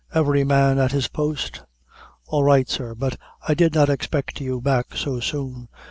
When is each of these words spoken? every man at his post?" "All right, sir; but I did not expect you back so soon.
every 0.15 0.43
man 0.43 0.79
at 0.79 0.93
his 0.93 1.07
post?" 1.07 1.61
"All 2.25 2.43
right, 2.43 2.67
sir; 2.67 2.95
but 2.95 3.17
I 3.47 3.53
did 3.53 3.75
not 3.75 3.87
expect 3.87 4.41
you 4.41 4.59
back 4.59 4.95
so 4.97 5.19
soon. 5.19 5.69